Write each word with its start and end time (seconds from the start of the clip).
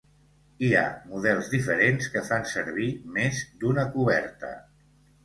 Hi 0.67 0.69
ha 0.77 0.85
models 1.09 1.51
diferents 1.51 2.07
que 2.13 2.23
fan 2.29 2.47
servir 2.53 2.87
més 3.19 3.43
d'una 3.65 3.85
coberta. 3.99 4.51